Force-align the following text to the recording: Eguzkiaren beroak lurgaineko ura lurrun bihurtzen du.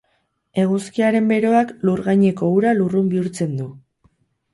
Eguzkiaren 0.61 1.27
beroak 1.31 1.73
lurgaineko 1.89 2.49
ura 2.61 2.73
lurrun 2.79 3.13
bihurtzen 3.13 3.55
du. 3.61 3.69